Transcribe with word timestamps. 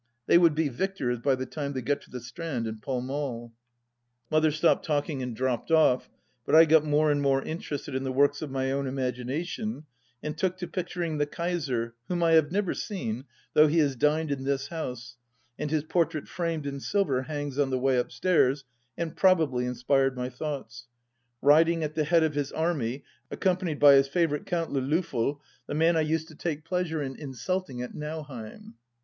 They 0.25 0.39
would 0.39 0.55
be 0.55 0.67
victors 0.67 1.19
by 1.19 1.35
the 1.35 1.45
time 1.45 1.73
they 1.73 1.83
got 1.83 2.01
to 2.01 2.09
the 2.09 2.19
Strand 2.21 2.65
and 2.65 2.81
Pall 2.81 3.01
Mall.... 3.01 3.53
Mother 4.31 4.49
stopped 4.49 4.83
talking 4.83 5.21
and 5.21 5.35
dropped 5.35 5.69
oft, 5.69 6.09
but 6.43 6.55
I 6.55 6.65
got 6.65 6.83
more 6.83 7.11
and 7.11 7.21
more 7.21 7.43
interested 7.43 7.93
in 7.93 8.03
the 8.03 8.11
works 8.11 8.41
of 8.41 8.49
my 8.49 8.71
own 8.71 8.87
imagination, 8.87 9.85
and 10.23 10.35
took 10.35 10.57
to 10.57 10.67
picturing 10.67 11.19
the 11.19 11.27
Kaiser— 11.27 11.93
whom 12.07 12.23
I 12.23 12.31
have 12.31 12.51
never 12.51 12.73
seen, 12.73 13.25
though 13.53 13.67
he 13.67 13.77
has 13.77 13.95
dined 13.95 14.31
in 14.31 14.43
this 14.43 14.69
house, 14.69 15.17
and 15.59 15.69
his 15.69 15.83
portrait 15.83 16.27
framed 16.27 16.65
m 16.65 16.79
silver 16.79 17.21
hangs 17.21 17.59
on 17.59 17.69
the 17.69 17.77
way 17.77 17.97
upstairs, 17.99 18.63
and 18.97 19.15
probably 19.15 19.67
inspired 19.67 20.17
my 20.17 20.29
thoughts— 20.31 20.87
riding 21.43 21.83
at 21.83 21.93
the 21.93 22.05
head 22.05 22.23
of 22.23 22.33
his 22.33 22.51
army, 22.51 23.03
accompanied 23.29 23.79
by 23.79 23.93
his 23.93 24.07
favourite 24.07 24.47
Count 24.47 24.71
Le 24.71 24.79
Loftel, 24.81 25.39
the 25.67 25.75
man 25.75 25.95
I 25.95 26.01
used 26.01 26.27
to 26.29 26.33
take 26.35 26.65
pleasure 26.65 26.97
THE 26.97 27.09
LAST 27.09 27.17
DITCH 27.19 27.27
181 27.27 27.27
in 27.27 27.29
insulting 27.29 27.81
at 27.83 27.93
Nauheim. 27.93 28.73